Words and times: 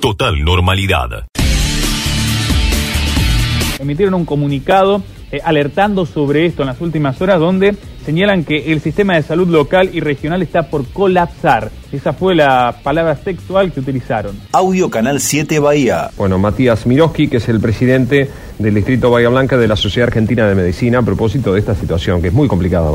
Total 0.00 0.44
normalidad. 0.44 1.26
Emitieron 3.78 4.14
un 4.14 4.26
comunicado 4.26 5.02
eh, 5.32 5.40
alertando 5.42 6.04
sobre 6.04 6.44
esto 6.44 6.62
en 6.62 6.68
las 6.68 6.80
últimas 6.80 7.20
horas 7.22 7.40
donde 7.40 7.74
señalan 8.04 8.44
que 8.44 8.72
el 8.72 8.80
sistema 8.80 9.14
de 9.14 9.22
salud 9.22 9.48
local 9.48 9.88
y 9.92 10.00
regional 10.00 10.42
está 10.42 10.64
por 10.64 10.86
colapsar. 10.88 11.70
Esa 11.92 12.12
fue 12.12 12.34
la 12.34 12.76
palabra 12.82 13.14
textual 13.14 13.72
que 13.72 13.80
utilizaron. 13.80 14.38
Audio 14.52 14.90
Canal 14.90 15.18
7 15.18 15.58
Bahía. 15.60 16.10
Bueno, 16.16 16.38
Matías 16.38 16.86
Miroski, 16.86 17.28
que 17.28 17.38
es 17.38 17.48
el 17.48 17.60
presidente 17.60 18.28
del 18.58 18.74
Distrito 18.74 19.10
Bahía 19.10 19.30
Blanca 19.30 19.56
de 19.56 19.68
la 19.68 19.76
Sociedad 19.76 20.08
Argentina 20.08 20.46
de 20.46 20.54
Medicina, 20.54 20.98
a 20.98 21.02
propósito 21.02 21.54
de 21.54 21.60
esta 21.60 21.74
situación, 21.74 22.20
que 22.20 22.28
es 22.28 22.34
muy 22.34 22.48
complicada. 22.48 22.90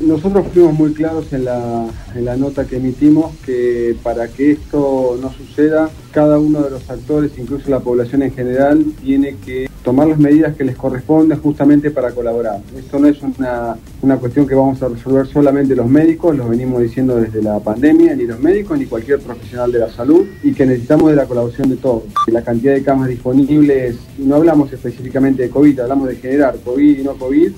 Nosotros 0.00 0.46
fuimos 0.54 0.74
muy 0.74 0.94
claros 0.94 1.32
en 1.32 1.44
la, 1.44 2.36
nota 2.36 2.64
que 2.66 2.76
emitimos 2.76 3.34
que 3.44 3.96
para 4.00 4.28
que 4.28 4.52
esto 4.52 5.18
no 5.20 5.32
suceda, 5.32 5.90
cada 6.12 6.38
uno 6.38 6.62
de 6.62 6.70
los 6.70 6.88
actores, 6.88 7.32
incluso 7.36 7.68
la 7.68 7.80
población 7.80 8.22
en 8.22 8.32
general, 8.32 8.84
tiene 9.02 9.36
que 9.44 9.68
tomar 9.82 10.06
las 10.06 10.18
medidas 10.18 10.54
que 10.54 10.62
les 10.62 10.76
corresponden 10.76 11.40
justamente 11.40 11.90
para 11.90 12.12
colaborar. 12.12 12.60
Esto 12.76 13.00
no 13.00 13.08
es 13.08 13.20
una, 13.22 13.76
una 14.00 14.16
cuestión 14.18 14.46
que 14.46 14.54
vamos 14.54 14.80
a 14.82 14.88
resolver 14.88 15.26
solamente 15.26 15.74
los 15.74 15.88
médicos, 15.88 16.36
lo 16.36 16.48
venimos 16.48 16.80
diciendo 16.80 17.16
desde 17.16 17.42
la 17.42 17.58
pandemia, 17.58 18.14
ni 18.14 18.24
los 18.24 18.38
médicos 18.38 18.78
ni 18.78 18.86
cualquier 18.86 19.18
profesional 19.18 19.72
de 19.72 19.80
la 19.80 19.90
salud, 19.90 20.24
y 20.44 20.52
que 20.52 20.64
necesitamos 20.64 21.10
de 21.10 21.16
la 21.16 21.26
colaboración 21.26 21.70
de 21.70 21.76
todos. 21.76 22.04
La 22.28 22.42
cantidad 22.42 22.74
de 22.74 22.84
camas 22.84 23.08
disponibles, 23.08 23.96
no 24.18 24.36
hablamos 24.36 24.72
específicamente 24.72 25.42
de 25.42 25.50
COVID, 25.50 25.80
hablamos 25.80 26.08
de 26.08 26.16
generar 26.16 26.56
COVID 26.64 26.98
y 27.00 27.02
no 27.02 27.14
COVID, 27.14 27.50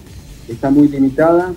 está 0.49 0.71
muy 0.71 0.89
limitada 0.89 1.53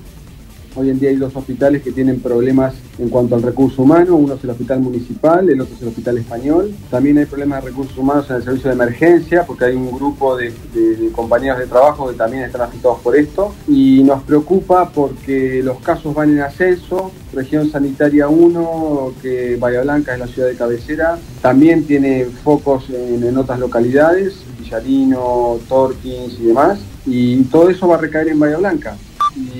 Hoy 0.75 0.89
en 0.89 0.99
día 0.99 1.11
hay 1.11 1.17
dos 1.17 1.35
hospitales 1.35 1.83
que 1.83 1.91
tienen 1.91 2.19
problemas 2.19 2.73
en 2.97 3.09
cuanto 3.09 3.35
al 3.35 3.43
recurso 3.43 3.83
humano, 3.83 4.15
uno 4.15 4.33
es 4.33 4.43
el 4.43 4.49
hospital 4.49 4.79
municipal, 4.79 5.47
el 5.47 5.61
otro 5.61 5.75
es 5.75 5.81
el 5.83 5.89
hospital 5.89 6.17
español. 6.17 6.73
También 6.89 7.19
hay 7.19 7.25
problemas 7.25 7.63
de 7.63 7.69
recursos 7.69 7.95
humanos 7.95 8.27
en 8.29 8.37
el 8.37 8.43
servicio 8.43 8.69
de 8.69 8.75
emergencia, 8.75 9.45
porque 9.45 9.65
hay 9.65 9.75
un 9.75 9.91
grupo 9.91 10.35
de, 10.35 10.51
compañeros 11.11 11.59
de 11.59 11.67
trabajo 11.67 12.09
que 12.09 12.15
también 12.15 12.43
están 12.43 12.61
afectados 12.61 12.99
por 13.01 13.15
esto. 13.15 13.53
Y 13.67 14.01
nos 14.03 14.23
preocupa 14.23 14.89
porque 14.89 15.61
los 15.63 15.77
casos 15.79 16.15
van 16.15 16.31
en 16.31 16.41
ascenso. 16.41 17.11
Región 17.33 17.69
Sanitaria 17.69 18.27
1, 18.27 19.13
que 19.21 19.57
Bahía 19.57 19.81
Blanca 19.81 20.13
es 20.13 20.19
la 20.19 20.27
ciudad 20.27 20.47
de 20.47 20.55
cabecera, 20.55 21.19
también 21.41 21.83
tiene 21.85 22.25
focos 22.25 22.89
en, 22.89 23.23
en 23.23 23.37
otras 23.37 23.59
localidades, 23.59 24.35
Villarino, 24.59 25.59
Torkins 25.69 26.39
y 26.39 26.45
demás. 26.45 26.79
Y 27.05 27.43
todo 27.43 27.69
eso 27.69 27.87
va 27.87 27.95
a 27.95 27.99
recaer 27.99 28.29
en 28.29 28.39
Bahía 28.39 28.57
Blanca 28.57 28.97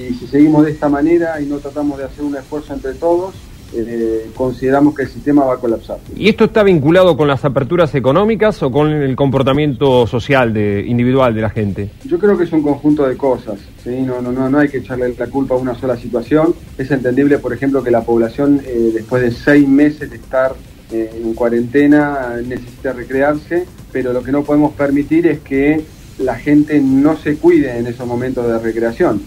y 0.10 0.14
si 0.16 0.28
seguimos 0.28 0.66
de 0.66 0.72
esta 0.72 0.90
manera 0.90 1.40
y 1.42 1.46
no 1.46 1.58
tratamos 1.58 1.98
de 1.98 2.06
hacer 2.06 2.24
un 2.24 2.36
esfuerzo 2.36 2.74
entre 2.74 2.94
todos, 2.94 3.34
eh, 3.76 4.30
consideramos 4.36 4.94
que 4.96 5.04
el 5.04 5.10
sistema 5.10 5.46
va 5.46 5.56
a 5.56 5.58
colapsar. 5.58 5.98
¿Y 6.16 6.30
esto 6.30 6.46
está 6.46 6.62
vinculado 6.62 7.18
con 7.18 7.28
las 7.28 7.44
aperturas 7.44 7.96
económicas 7.96 8.62
o 8.62 8.72
con 8.72 8.92
el 8.92 9.16
comportamiento 9.16 10.06
social 10.06 10.54
de, 10.54 10.86
individual 10.86 11.34
de 11.34 11.42
la 11.42 11.50
gente? 11.50 11.90
Yo 12.06 12.20
creo 12.20 12.38
que 12.38 12.44
es 12.44 12.52
un 12.52 12.62
conjunto 12.62 13.08
de 13.08 13.18
cosas. 13.18 13.60
¿sí? 13.84 14.02
No, 14.02 14.22
no, 14.22 14.32
no, 14.32 14.50
no 14.50 14.60
hay 14.60 14.70
que 14.70 14.78
echarle 14.78 15.16
la 15.18 15.28
culpa 15.28 15.56
a 15.56 15.58
una 15.58 15.74
sola 15.74 15.98
situación. 15.98 16.54
Es 16.78 16.92
entendible, 16.92 17.40
por 17.40 17.54
ejemplo, 17.54 17.84
que 17.84 17.90
la 17.90 18.02
población, 18.02 18.62
eh, 18.66 18.92
después 18.94 19.24
de 19.24 19.32
seis 19.32 19.68
meses 19.68 20.10
de 20.12 20.18
estar 20.18 20.54
eh, 20.92 21.10
en 21.24 21.34
cuarentena, 21.34 22.36
necesita 22.46 22.94
recrearse, 22.94 23.66
pero 23.92 24.14
lo 24.14 24.22
que 24.22 24.32
no 24.32 24.44
podemos 24.44 24.74
permitir 24.74 25.26
es 25.26 25.40
que 25.40 25.84
la 26.20 26.36
gente 26.36 26.80
no 26.80 27.18
se 27.18 27.38
cuide 27.38 27.78
en 27.80 27.88
esos 27.88 28.06
momentos 28.06 28.46
de 28.46 28.60
recreación. 28.60 29.24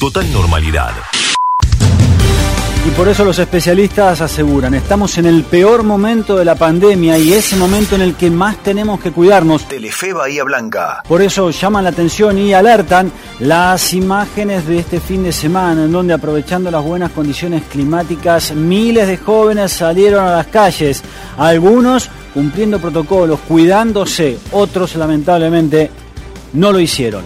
Total 0.00 0.30
normalidad. 0.30 0.92
Y 2.86 2.90
por 2.90 3.08
eso 3.08 3.24
los 3.24 3.38
especialistas 3.38 4.20
aseguran, 4.20 4.74
estamos 4.74 5.16
en 5.16 5.24
el 5.24 5.42
peor 5.42 5.84
momento 5.84 6.36
de 6.36 6.44
la 6.44 6.54
pandemia 6.54 7.16
y 7.18 7.32
ese 7.32 7.56
momento 7.56 7.94
en 7.94 8.02
el 8.02 8.14
que 8.14 8.30
más 8.30 8.62
tenemos 8.62 9.00
que 9.00 9.10
cuidarnos. 9.10 9.66
Telefe 9.66 10.12
Bahía 10.12 10.44
Blanca. 10.44 11.02
Por 11.08 11.22
eso 11.22 11.50
llaman 11.50 11.84
la 11.84 11.90
atención 11.90 12.36
y 12.36 12.52
alertan 12.52 13.10
las 13.40 13.94
imágenes 13.94 14.66
de 14.66 14.80
este 14.80 15.00
fin 15.00 15.24
de 15.24 15.32
semana, 15.32 15.84
en 15.84 15.92
donde 15.92 16.12
aprovechando 16.12 16.70
las 16.70 16.84
buenas 16.84 17.10
condiciones 17.12 17.62
climáticas, 17.64 18.52
miles 18.52 19.08
de 19.08 19.16
jóvenes 19.16 19.72
salieron 19.72 20.26
a 20.26 20.36
las 20.36 20.46
calles, 20.48 21.02
algunos 21.38 22.10
cumpliendo 22.34 22.78
protocolos, 22.80 23.40
cuidándose, 23.48 24.38
otros 24.52 24.94
lamentablemente 24.94 25.90
no 26.52 26.70
lo 26.70 26.80
hicieron. 26.80 27.24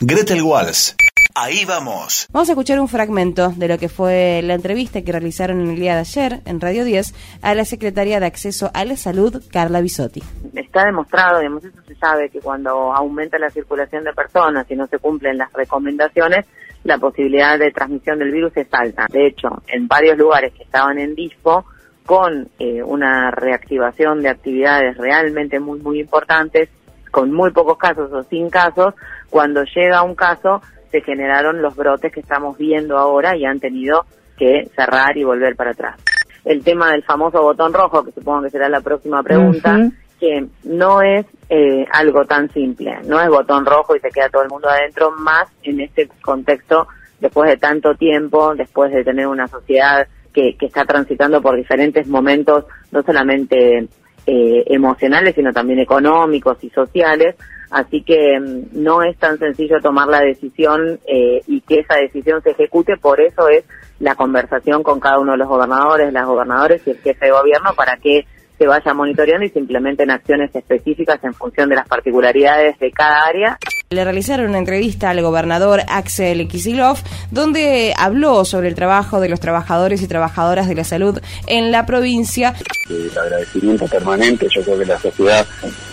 Gretel 0.00 0.42
Walls 0.42 0.94
Ahí 1.40 1.64
vamos. 1.64 2.26
Vamos 2.32 2.48
a 2.48 2.52
escuchar 2.52 2.80
un 2.80 2.88
fragmento 2.88 3.50
de 3.50 3.68
lo 3.68 3.78
que 3.78 3.88
fue 3.88 4.40
la 4.42 4.54
entrevista 4.54 5.02
que 5.02 5.12
realizaron 5.12 5.60
en 5.60 5.70
el 5.70 5.76
día 5.76 5.94
de 5.94 6.00
ayer 6.00 6.40
en 6.46 6.60
Radio 6.60 6.82
10 6.82 7.14
a 7.42 7.54
la 7.54 7.64
Secretaría 7.64 8.18
de 8.18 8.26
Acceso 8.26 8.72
a 8.74 8.84
la 8.84 8.96
Salud, 8.96 9.40
Carla 9.52 9.80
Bisotti. 9.80 10.20
Está 10.52 10.86
demostrado, 10.86 11.38
digamos, 11.38 11.64
eso 11.64 11.80
se 11.86 11.94
sabe, 11.94 12.28
que 12.28 12.40
cuando 12.40 12.92
aumenta 12.92 13.38
la 13.38 13.50
circulación 13.50 14.02
de 14.02 14.14
personas 14.14 14.68
y 14.68 14.74
no 14.74 14.88
se 14.88 14.98
cumplen 14.98 15.38
las 15.38 15.52
recomendaciones, 15.52 16.44
la 16.82 16.98
posibilidad 16.98 17.56
de 17.56 17.70
transmisión 17.70 18.18
del 18.18 18.32
virus 18.32 18.56
es 18.56 18.66
alta. 18.72 19.06
De 19.08 19.28
hecho, 19.28 19.62
en 19.68 19.86
varios 19.86 20.18
lugares 20.18 20.52
que 20.54 20.64
estaban 20.64 20.98
en 20.98 21.14
dispo, 21.14 21.66
con 22.04 22.48
eh, 22.58 22.82
una 22.82 23.30
reactivación 23.30 24.22
de 24.22 24.30
actividades 24.30 24.96
realmente 24.96 25.60
muy, 25.60 25.78
muy 25.78 26.00
importantes, 26.00 26.68
con 27.12 27.32
muy 27.32 27.52
pocos 27.52 27.78
casos 27.78 28.12
o 28.12 28.24
sin 28.24 28.50
casos, 28.50 28.94
cuando 29.30 29.62
llega 29.62 30.02
un 30.02 30.16
caso, 30.16 30.60
se 30.90 31.00
generaron 31.00 31.62
los 31.62 31.76
brotes 31.76 32.12
que 32.12 32.20
estamos 32.20 32.56
viendo 32.58 32.96
ahora 32.98 33.36
y 33.36 33.44
han 33.44 33.60
tenido 33.60 34.04
que 34.36 34.68
cerrar 34.74 35.16
y 35.16 35.24
volver 35.24 35.56
para 35.56 35.72
atrás. 35.72 35.96
El 36.44 36.62
tema 36.62 36.92
del 36.92 37.02
famoso 37.02 37.42
botón 37.42 37.72
rojo, 37.72 38.04
que 38.04 38.12
supongo 38.12 38.42
que 38.42 38.50
será 38.50 38.68
la 38.68 38.80
próxima 38.80 39.22
pregunta, 39.22 39.90
que 40.18 40.46
no 40.64 41.02
es 41.02 41.26
eh, 41.48 41.84
algo 41.92 42.24
tan 42.24 42.50
simple, 42.50 42.98
no 43.04 43.20
es 43.20 43.28
botón 43.28 43.66
rojo 43.66 43.94
y 43.94 44.00
se 44.00 44.10
queda 44.10 44.28
todo 44.28 44.42
el 44.42 44.48
mundo 44.48 44.68
adentro, 44.68 45.10
más 45.12 45.48
en 45.62 45.80
este 45.80 46.08
contexto, 46.22 46.86
después 47.20 47.50
de 47.50 47.56
tanto 47.56 47.94
tiempo, 47.94 48.54
después 48.54 48.92
de 48.92 49.04
tener 49.04 49.26
una 49.26 49.48
sociedad 49.48 50.06
que, 50.32 50.56
que 50.56 50.66
está 50.66 50.84
transitando 50.84 51.42
por 51.42 51.56
diferentes 51.56 52.06
momentos, 52.06 52.64
no 52.92 53.02
solamente 53.02 53.88
eh, 54.26 54.64
emocionales, 54.66 55.34
sino 55.34 55.52
también 55.52 55.80
económicos 55.80 56.62
y 56.62 56.70
sociales, 56.70 57.34
Así 57.70 58.02
que 58.02 58.38
mm, 58.38 58.82
no 58.82 59.02
es 59.02 59.16
tan 59.18 59.38
sencillo 59.38 59.80
tomar 59.80 60.08
la 60.08 60.20
decisión 60.20 60.98
eh, 61.06 61.42
y 61.46 61.60
que 61.62 61.80
esa 61.80 61.96
decisión 61.96 62.42
se 62.42 62.50
ejecute, 62.50 62.96
por 62.96 63.20
eso 63.20 63.48
es 63.48 63.64
la 64.00 64.14
conversación 64.14 64.82
con 64.82 65.00
cada 65.00 65.18
uno 65.18 65.32
de 65.32 65.38
los 65.38 65.48
gobernadores, 65.48 66.12
las 66.12 66.26
gobernadoras 66.26 66.80
y 66.86 66.90
el 66.90 66.98
jefe 66.98 67.26
de 67.26 67.32
gobierno 67.32 67.74
para 67.74 67.96
que 67.96 68.26
se 68.58 68.66
vaya 68.66 68.92
monitoreando 68.92 69.46
y 69.46 69.50
se 69.50 69.60
implementen 69.60 70.10
acciones 70.10 70.54
específicas 70.54 71.22
en 71.22 71.32
función 71.32 71.68
de 71.68 71.76
las 71.76 71.86
particularidades 71.86 72.78
de 72.78 72.90
cada 72.90 73.24
área. 73.24 73.58
Le 73.90 74.04
realizaron 74.04 74.50
una 74.50 74.58
entrevista 74.58 75.08
al 75.10 75.22
gobernador 75.22 75.80
Axel 75.88 76.46
Kisilov, 76.48 76.98
donde 77.30 77.94
habló 77.96 78.44
sobre 78.44 78.68
el 78.68 78.74
trabajo 78.74 79.20
de 79.20 79.28
los 79.28 79.40
trabajadores 79.40 80.02
y 80.02 80.08
trabajadoras 80.08 80.68
de 80.68 80.74
la 80.74 80.84
salud 80.84 81.18
en 81.46 81.70
la 81.70 81.86
provincia. 81.86 82.54
El 82.90 83.16
agradecimiento 83.16 83.86
permanente, 83.86 84.46
yo 84.50 84.62
creo 84.62 84.78
que 84.78 84.84
la 84.84 84.98
sociedad 84.98 85.46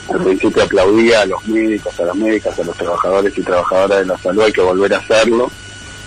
al 0.10 0.24
principio 0.24 0.64
aplaudía 0.64 1.22
a 1.22 1.26
los 1.26 1.46
médicos, 1.48 2.00
a 2.00 2.06
las 2.06 2.16
médicas, 2.16 2.60
a 2.60 2.64
los 2.64 2.78
trabajadores 2.78 3.38
y 3.38 3.42
trabajadoras 3.42 4.00
de 4.00 4.06
la 4.06 4.18
salud, 4.18 4.44
hay 4.44 4.54
que 4.54 4.62
volver 4.62 4.94
a 4.94 4.98
hacerlo. 4.98 5.52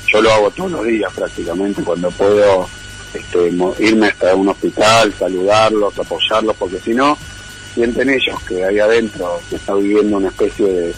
Yo 0.06 0.22
lo 0.22 0.32
hago 0.32 0.50
todos 0.50 0.70
los 0.70 0.84
días 0.86 1.12
prácticamente, 1.14 1.82
cuando 1.82 2.10
puedo 2.12 2.68
este, 3.12 3.52
irme 3.78 4.06
hasta 4.08 4.34
un 4.34 4.48
hospital, 4.48 5.12
saludarlos, 5.18 5.98
apoyarlos, 5.98 6.56
porque 6.56 6.78
si 6.78 6.94
no, 6.94 7.18
sienten 7.74 8.08
ellos 8.08 8.40
que 8.46 8.64
ahí 8.64 8.78
adentro 8.78 9.40
se 9.48 9.56
está 9.56 9.74
viviendo 9.74 10.16
una 10.16 10.28
especie 10.28 10.66
de 10.66 10.94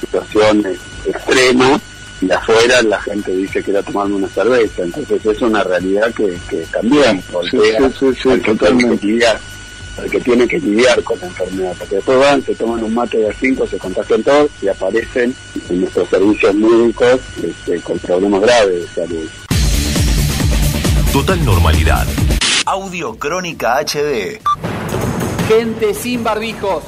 situación 0.00 0.64
extrema 1.06 1.80
y 2.20 2.30
afuera 2.30 2.82
la 2.82 3.00
gente 3.00 3.30
dice 3.30 3.62
que 3.62 3.70
era 3.70 3.82
tomarme 3.82 4.16
una 4.16 4.28
cerveza. 4.28 4.82
Entonces 4.82 5.24
es 5.24 5.40
una 5.40 5.62
realidad 5.62 6.12
que, 6.14 6.36
que 6.48 6.66
también 6.72 7.22
voltea 7.30 7.78
sí, 7.78 7.84
que 10.10 10.20
tiene 10.20 10.46
que 10.46 10.58
lidiar 10.58 11.02
con 11.02 11.18
la 11.20 11.26
enfermedad, 11.26 11.74
porque 11.78 11.96
después 11.96 12.18
van, 12.18 12.42
se 12.42 12.54
toman 12.54 12.82
un 12.82 12.94
mate 12.94 13.18
de 13.18 13.32
cinco, 13.34 13.66
se 13.66 13.78
contagian 13.78 14.22
todos 14.22 14.50
y 14.62 14.68
aparecen 14.68 15.34
en 15.68 15.80
nuestros 15.80 16.08
servicios 16.08 16.54
médicos 16.54 17.20
este, 17.42 17.80
con 17.80 17.98
problemas 17.98 18.40
graves 18.40 18.80
de 18.80 18.88
salud. 18.88 19.28
Total 21.12 21.44
normalidad. 21.44 22.06
Audio 22.66 23.18
Crónica 23.18 23.78
HD. 23.80 24.40
Gente 25.48 25.94
sin 25.94 26.22
barbijos. 26.22 26.84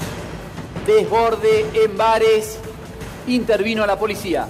Desborde 0.86 1.66
en 1.72 1.96
bares. 1.96 2.58
Intervino 3.26 3.86
la 3.86 3.98
policía. 3.98 4.46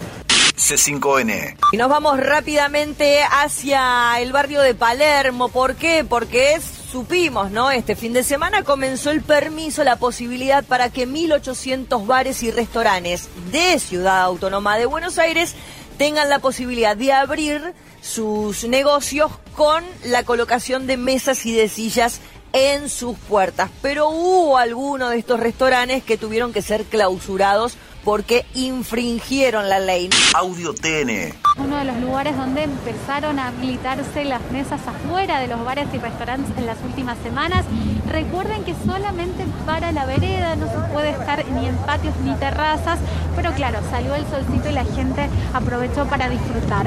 C5N. 0.56 1.56
Y 1.72 1.76
nos 1.76 1.88
vamos 1.88 2.18
rápidamente 2.18 3.20
hacia 3.22 4.20
el 4.20 4.32
barrio 4.32 4.60
de 4.60 4.74
Palermo. 4.74 5.48
¿Por 5.48 5.76
qué? 5.76 6.04
Porque 6.06 6.54
es, 6.54 6.64
supimos, 6.90 7.50
¿no? 7.50 7.70
Este 7.70 7.94
fin 7.94 8.12
de 8.12 8.25
semana 8.25 8.64
comenzó 8.64 9.10
el 9.10 9.22
permiso, 9.22 9.84
la 9.84 9.96
posibilidad 9.96 10.64
para 10.64 10.90
que 10.90 11.06
1.800 11.06 12.06
bares 12.06 12.42
y 12.42 12.50
restaurantes 12.50 13.28
de 13.52 13.78
Ciudad 13.78 14.22
Autónoma 14.22 14.76
de 14.76 14.87
Buenos 14.87 15.19
Aires 15.19 15.54
tengan 15.98 16.28
la 16.28 16.40
posibilidad 16.40 16.96
de 16.96 17.12
abrir 17.12 17.75
sus 18.02 18.64
negocios 18.64 19.31
con 19.54 19.84
la 20.04 20.25
colocación 20.25 20.87
de 20.87 20.96
mesas 20.96 21.46
y 21.46 21.52
de 21.52 21.69
sillas 21.69 22.20
en 22.52 22.88
sus 22.88 23.16
puertas. 23.16 23.70
Pero 23.82 24.08
hubo 24.08 24.58
algunos 24.58 25.10
de 25.10 25.19
estos 25.19 25.38
restaurantes 25.38 26.02
que 26.02 26.19
tuvieron 26.19 26.52
que 26.52 26.62
ser 26.62 26.84
clausurados 26.84 27.76
porque 28.05 28.47
infringieron 28.55 29.69
la 29.69 29.79
ley. 29.79 30.11
Audio 30.35 30.75
TN. 30.75 31.35
Uno 31.58 31.76
de 31.76 31.85
los 31.85 31.97
lugares 31.99 32.37
donde 32.37 32.62
empezaron 32.62 33.38
a 33.38 33.49
habilitarse 33.49 34.25
las 34.25 34.41
mesas 34.50 34.81
afuera 34.87 35.41
de 35.41 35.49
los 35.49 35.64
bares 35.64 35.88
y 35.93 35.99
restaurantes 35.99 36.56
en 36.56 36.67
las 36.67 36.79
últimas 36.82 37.19
semanas. 37.23 37.64
Recuerden 38.08 38.64
que 38.64 38.75
solamente 38.87 39.44
para 39.67 39.93
la 39.93 40.06
vereda 40.06 40.56
no 40.56 40.67
se 40.67 40.93
puede 40.93 41.11
estar 41.11 41.44
ni 41.47 41.67
en 41.67 41.76
patios 41.79 42.14
ni 42.25 42.35
terrazas, 42.37 42.99
pero 43.37 43.52
claro, 43.52 43.79
salió 43.91 44.14
el 44.14 44.26
solcito 44.26 44.70
y 44.70 44.73
la 44.73 44.85
gente 44.85 45.29
aprovechó 45.53 46.06
para 46.06 46.29
disfrutar. 46.29 46.87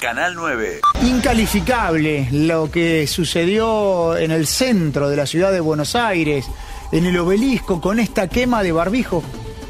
Canal 0.00 0.34
9. 0.34 0.80
Incalificable 1.02 2.28
lo 2.30 2.70
que 2.70 3.06
sucedió 3.06 4.16
en 4.16 4.30
el 4.30 4.46
centro 4.46 5.08
de 5.08 5.16
la 5.16 5.26
ciudad 5.26 5.52
de 5.52 5.60
Buenos 5.60 5.96
Aires, 5.96 6.46
en 6.92 7.06
el 7.06 7.18
obelisco, 7.18 7.80
con 7.80 7.98
esta 7.98 8.28
quema 8.28 8.62
de 8.62 8.72
barbijo. 8.72 9.22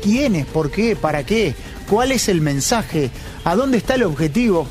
¿Quiénes? 0.08 0.46
¿Por 0.46 0.70
qué? 0.70 0.96
¿Para 0.96 1.22
qué? 1.22 1.54
¿Cuál 1.86 2.12
es 2.12 2.30
el 2.30 2.40
mensaje? 2.40 3.10
¿A 3.44 3.54
dónde 3.54 3.76
está 3.76 3.94
el 3.94 4.04
objetivo? 4.04 4.66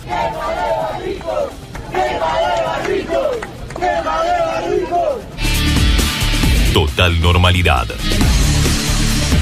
Total 6.74 7.22
normalidad. 7.22 7.86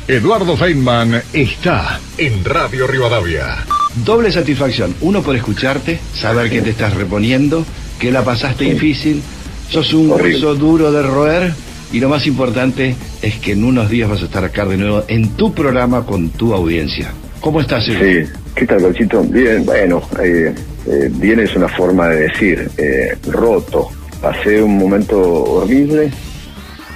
Eduardo 0.06 0.58
Feynman 0.58 1.24
está 1.32 2.02
en 2.18 2.44
Radio 2.44 2.88
Rivadavia. 2.88 3.64
Doble 4.04 4.34
satisfacción. 4.34 4.94
Uno 5.00 5.22
por 5.22 5.38
escucharte, 5.38 6.02
saber 6.14 6.50
que 6.50 6.62
te 6.62 6.72
estás 6.72 6.94
reponiendo, 6.94 7.66
que 8.00 8.12
la 8.12 8.22
pasaste 8.22 8.66
difícil, 8.66 9.24
sos 9.70 9.94
un 9.94 10.12
hueso 10.12 10.56
duro 10.56 10.92
de 10.92 11.04
roer 11.04 11.56
y 11.92 12.00
lo 12.00 12.10
más 12.10 12.26
importante 12.28 12.96
es 13.22 13.36
que 13.40 13.54
en 13.54 13.64
unos 13.64 13.90
días 13.90 14.10
vas 14.10 14.22
a 14.22 14.26
estar 14.26 14.44
acá 14.44 14.66
de 14.66 14.78
nuevo 14.78 15.04
en 15.08 15.30
tu 15.30 15.54
programa 15.54 16.06
con 16.06 16.30
tu 16.30 16.54
audiencia. 16.54 17.12
¿Cómo 17.42 17.62
estás, 17.62 17.88
Edu? 17.88 18.00
Sí, 18.00 18.32
¿qué 18.56 18.66
tal, 18.66 18.82
Calcito? 18.82 19.22
Bien, 19.24 19.66
bueno, 19.66 20.02
eh, 20.24 20.54
eh, 20.88 21.10
bien 21.12 21.40
es 21.40 21.56
una 21.56 21.68
forma 21.68 22.10
de 22.10 22.28
decir, 22.28 22.70
eh, 22.78 23.18
roto. 23.28 23.90
Pasé 24.22 24.62
un 24.62 24.78
momento 24.78 25.20
horrible 25.20 26.10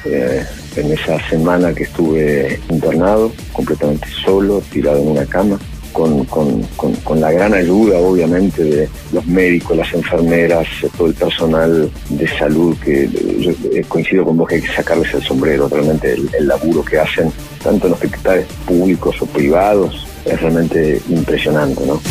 eh, 0.05 0.43
en 0.75 0.91
esa 0.91 1.19
semana 1.29 1.73
que 1.73 1.83
estuve 1.83 2.59
internado, 2.69 3.31
completamente 3.53 4.07
solo, 4.23 4.61
tirado 4.71 5.01
en 5.01 5.09
una 5.09 5.25
cama, 5.25 5.59
con, 5.93 6.25
con, 6.25 6.63
con, 6.75 6.93
con 6.95 7.21
la 7.21 7.31
gran 7.31 7.53
ayuda, 7.53 7.99
obviamente, 7.99 8.63
de 8.63 8.89
los 9.11 9.25
médicos, 9.25 9.77
las 9.77 9.93
enfermeras, 9.93 10.67
todo 10.97 11.07
el 11.07 11.13
personal 11.13 11.91
de 12.09 12.27
salud, 12.37 12.75
que 12.83 13.05
eh, 13.05 13.37
yo 13.39 13.51
eh, 13.71 13.83
coincido 13.87 14.25
con 14.25 14.37
vos 14.37 14.47
que 14.47 14.55
hay 14.55 14.61
que 14.61 14.73
sacarles 14.73 15.13
el 15.13 15.23
sombrero, 15.23 15.67
realmente 15.67 16.13
el, 16.13 16.29
el 16.37 16.47
laburo 16.47 16.83
que 16.83 16.99
hacen, 16.99 17.31
tanto 17.63 17.87
en 17.87 17.93
hospitales 17.93 18.45
públicos 18.65 19.15
o 19.21 19.25
privados, 19.25 20.07
es 20.25 20.39
realmente 20.41 21.01
impresionante, 21.09 21.85
¿no? 21.85 22.01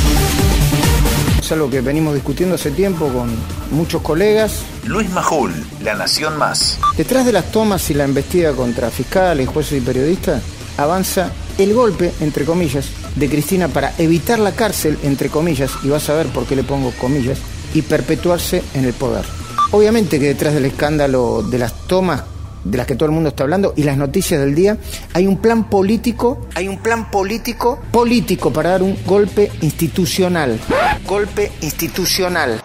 Es 1.41 1.53
algo 1.53 1.71
que 1.71 1.81
venimos 1.81 2.15
discutiendo 2.15 2.57
hace 2.57 2.71
tiempo 2.71 3.09
con 3.09 3.31
muchos 3.71 4.03
colegas. 4.03 4.65
Luis 4.85 5.09
Majul, 5.11 5.55
La 5.83 5.95
Nación 5.95 6.37
Más. 6.37 6.79
Detrás 6.97 7.25
de 7.25 7.33
las 7.33 7.51
tomas 7.51 7.89
y 7.91 7.95
la 7.95 8.05
embestida 8.05 8.53
contra 8.53 8.91
fiscales, 8.91 9.49
jueces 9.49 9.79
y 9.79 9.81
periodistas, 9.81 10.43
avanza 10.77 11.33
el 11.57 11.73
golpe, 11.75 12.13
entre 12.21 12.45
comillas, 12.45 12.91
de 13.17 13.29
Cristina 13.29 13.69
para 13.69 13.93
evitar 13.99 14.39
la 14.39 14.53
cárcel, 14.53 14.99
entre 15.03 15.29
comillas, 15.29 15.73
y 15.83 15.89
vas 15.89 16.09
a 16.09 16.15
ver 16.15 16.27
por 16.29 16.47
qué 16.47 16.57
le 16.57 16.65
pongo 16.65 16.93
comillas, 16.93 17.39
y 17.75 17.83
perpetuarse 17.83 18.63
en 18.75 18.85
el 18.85 18.93
poder. 18.93 19.25
Obviamente 19.71 20.19
que 20.19 20.27
detrás 20.27 20.55
del 20.55 20.65
escándalo 20.65 21.43
de 21.43 21.59
las 21.59 21.87
tomas 21.87 22.23
de 22.65 22.79
las 22.79 22.87
que 22.87 22.95
todo 22.95 23.07
el 23.07 23.15
mundo 23.15 23.31
está 23.31 23.45
hablando 23.45 23.73
y 23.77 23.83
las 23.83 23.97
noticias 23.97 24.41
del 24.41 24.55
día, 24.55 24.77
hay 25.15 25.27
un 25.27 25.39
plan 25.39 25.69
político, 25.71 26.47
hay 26.55 26.69
un 26.69 26.79
plan 26.79 27.11
político, 27.11 27.81
político 27.91 28.53
para 28.53 28.71
dar 28.71 28.83
un 28.83 28.97
golpe 29.05 29.51
institucional. 29.61 30.59
Golpe 31.07 31.53
institucional. 31.61 32.61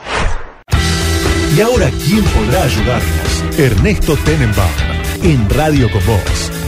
Y 1.55 1.61
ahora, 1.61 1.89
¿quién 2.05 2.23
podrá 2.23 2.63
ayudarnos? 2.63 3.59
Ernesto 3.59 4.17
Tenenbaum, 4.25 4.71
en 5.21 5.49
Radio 5.49 5.91
con 5.91 6.05
Voz. 6.05 6.62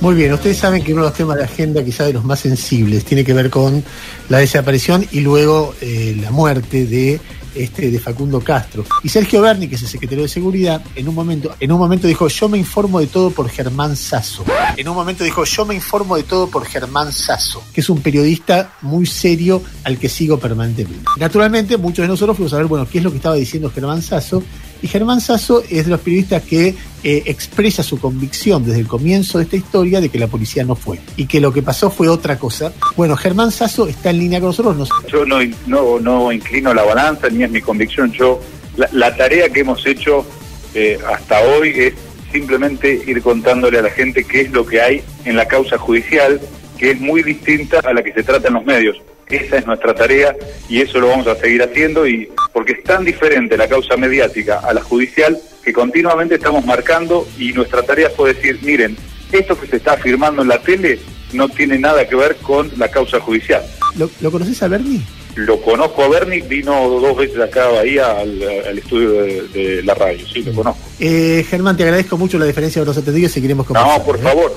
Muy 0.00 0.14
bien, 0.14 0.32
ustedes 0.32 0.58
saben 0.58 0.84
que 0.84 0.92
uno 0.92 1.02
de 1.02 1.08
los 1.08 1.16
temas 1.16 1.36
de 1.38 1.44
agenda, 1.44 1.82
quizá 1.82 2.04
de 2.04 2.12
los 2.12 2.24
más 2.24 2.40
sensibles, 2.40 3.04
tiene 3.04 3.24
que 3.24 3.32
ver 3.32 3.48
con 3.48 3.82
la 4.28 4.38
desaparición 4.38 5.06
y 5.10 5.20
luego 5.20 5.74
eh, 5.80 6.16
la 6.20 6.30
muerte 6.30 6.86
de 6.86 7.18
este 7.56 7.90
de 7.90 7.98
Facundo 7.98 8.40
Castro. 8.40 8.84
Y 9.02 9.08
Sergio 9.08 9.40
Berni, 9.40 9.68
que 9.68 9.76
es 9.76 9.82
el 9.82 9.88
secretario 9.88 10.24
de 10.24 10.28
Seguridad, 10.28 10.82
en 10.94 11.08
un 11.08 11.14
momento, 11.14 11.54
en 11.58 11.72
un 11.72 11.78
momento 11.78 12.06
dijo, 12.06 12.28
yo 12.28 12.48
me 12.48 12.58
informo 12.58 13.00
de 13.00 13.06
todo 13.06 13.30
por 13.30 13.48
Germán 13.48 13.96
Sasso. 13.96 14.44
En 14.76 14.88
un 14.88 14.94
momento 14.94 15.24
dijo, 15.24 15.44
yo 15.44 15.64
me 15.64 15.74
informo 15.74 16.16
de 16.16 16.24
todo 16.24 16.48
por 16.48 16.66
Germán 16.66 17.12
Sasso, 17.12 17.62
que 17.72 17.80
es 17.80 17.88
un 17.88 18.00
periodista 18.00 18.72
muy 18.82 19.06
serio 19.06 19.62
al 19.84 19.98
que 19.98 20.08
sigo 20.08 20.38
permanentemente. 20.38 21.04
Naturalmente, 21.18 21.76
muchos 21.76 22.02
de 22.02 22.08
nosotros 22.08 22.36
fuimos 22.36 22.52
a 22.52 22.58
ver, 22.58 22.66
bueno, 22.66 22.86
qué 22.90 22.98
es 22.98 23.04
lo 23.04 23.10
que 23.10 23.16
estaba 23.16 23.36
diciendo 23.36 23.70
Germán 23.70 24.02
Sasso. 24.02 24.42
Y 24.82 24.88
Germán 24.88 25.20
Sasso 25.20 25.62
es 25.70 25.84
de 25.84 25.90
los 25.90 26.00
periodistas 26.00 26.42
que 26.42 26.74
eh, 27.02 27.22
expresa 27.26 27.82
su 27.82 27.98
convicción 27.98 28.64
desde 28.64 28.80
el 28.80 28.86
comienzo 28.86 29.38
de 29.38 29.44
esta 29.44 29.56
historia 29.56 30.00
de 30.00 30.08
que 30.08 30.18
la 30.18 30.26
policía 30.26 30.64
no 30.64 30.74
fue 30.74 30.98
y 31.16 31.26
que 31.26 31.40
lo 31.40 31.52
que 31.52 31.62
pasó 31.62 31.90
fue 31.90 32.08
otra 32.08 32.38
cosa. 32.38 32.72
Bueno, 32.96 33.16
Germán 33.16 33.50
Sasso 33.50 33.86
está 33.86 34.10
en 34.10 34.18
línea 34.18 34.40
con 34.40 34.48
nosotros. 34.48 34.76
Nos... 34.76 34.88
Yo 35.10 35.24
no, 35.24 35.38
no, 35.66 36.00
no 36.00 36.32
inclino 36.32 36.74
la 36.74 36.82
balanza 36.82 37.28
ni 37.30 37.44
es 37.44 37.50
mi 37.50 37.60
convicción. 37.60 38.12
Yo 38.12 38.40
la, 38.76 38.88
la 38.92 39.14
tarea 39.16 39.48
que 39.48 39.60
hemos 39.60 39.86
hecho 39.86 40.26
eh, 40.74 40.98
hasta 41.08 41.40
hoy 41.40 41.70
es 41.70 41.94
simplemente 42.30 43.02
ir 43.06 43.22
contándole 43.22 43.78
a 43.78 43.82
la 43.82 43.90
gente 43.90 44.24
qué 44.24 44.42
es 44.42 44.50
lo 44.50 44.66
que 44.66 44.80
hay 44.82 45.02
en 45.24 45.36
la 45.36 45.48
causa 45.48 45.78
judicial, 45.78 46.40
que 46.76 46.90
es 46.90 47.00
muy 47.00 47.22
distinta 47.22 47.80
a 47.80 47.94
la 47.94 48.02
que 48.02 48.12
se 48.12 48.22
trata 48.22 48.48
en 48.48 48.54
los 48.54 48.64
medios. 48.64 49.00
Esa 49.28 49.58
es 49.58 49.66
nuestra 49.66 49.94
tarea 49.94 50.36
y 50.68 50.80
eso 50.80 51.00
lo 51.00 51.08
vamos 51.08 51.26
a 51.26 51.34
seguir 51.34 51.62
haciendo 51.62 52.06
y 52.06 52.28
porque 52.52 52.72
es 52.72 52.84
tan 52.84 53.04
diferente 53.04 53.56
la 53.56 53.68
causa 53.68 53.96
mediática 53.96 54.60
a 54.60 54.72
la 54.72 54.82
judicial 54.82 55.36
que 55.64 55.72
continuamente 55.72 56.36
estamos 56.36 56.64
marcando 56.64 57.26
y 57.36 57.52
nuestra 57.52 57.82
tarea 57.82 58.08
fue 58.10 58.34
decir, 58.34 58.60
miren, 58.62 58.96
esto 59.32 59.58
que 59.58 59.66
se 59.66 59.76
está 59.76 59.94
afirmando 59.94 60.42
en 60.42 60.48
la 60.48 60.60
tele 60.60 61.00
no 61.32 61.48
tiene 61.48 61.76
nada 61.78 62.06
que 62.06 62.14
ver 62.14 62.36
con 62.36 62.70
la 62.76 62.88
causa 62.88 63.18
judicial. 63.18 63.64
¿Lo, 63.98 64.08
¿lo 64.20 64.30
conoces 64.30 64.62
a 64.62 64.68
Bernie? 64.68 65.00
Lo 65.34 65.60
conozco 65.60 66.04
a 66.04 66.08
Bernie, 66.08 66.40
vino 66.42 66.88
dos 66.88 67.16
veces 67.16 67.40
acá 67.40 67.66
a 67.66 67.72
Bahía 67.72 68.20
al, 68.20 68.40
al 68.42 68.78
estudio 68.78 69.10
de, 69.10 69.42
de, 69.48 69.82
la 69.82 69.94
radio, 69.94 70.24
sí, 70.26 70.42
lo 70.44 70.52
conozco. 70.52 70.80
Eh, 71.00 71.44
Germán, 71.50 71.76
te 71.76 71.82
agradezco 71.82 72.16
mucho 72.16 72.38
la 72.38 72.46
diferencia 72.46 72.80
de 72.80 72.86
los 72.86 72.96
atendidos 72.96 73.32
y 73.32 73.34
seguiremos 73.34 73.66
conversando. 73.66 73.98
No, 73.98 74.04
por 74.04 74.18
favor. 74.20 74.54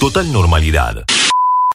Total 0.00 0.32
normalidad. 0.32 1.04